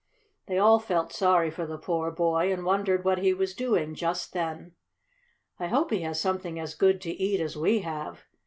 They 0.47 0.57
all 0.57 0.79
felt 0.79 1.13
sorry 1.13 1.51
for 1.51 1.67
the 1.67 1.77
poor 1.77 2.09
boy, 2.09 2.51
and 2.51 2.65
wondered 2.65 3.05
what 3.05 3.19
he 3.19 3.35
was 3.35 3.53
doing 3.53 3.93
just 3.93 4.33
then. 4.33 4.71
"I 5.59 5.67
hope 5.67 5.91
he 5.91 6.01
has 6.01 6.19
something 6.19 6.59
as 6.59 6.73
good 6.73 6.99
to 7.01 7.11
eat 7.11 7.39
as 7.39 7.55
we 7.55 7.81
have." 7.81 8.25